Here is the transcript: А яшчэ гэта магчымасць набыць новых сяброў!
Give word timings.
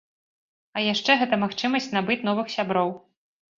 А 0.77 0.83
яшчэ 0.85 1.17
гэта 1.25 1.39
магчымасць 1.43 1.91
набыць 1.99 2.19
новых 2.31 2.53
сяброў! 2.57 2.89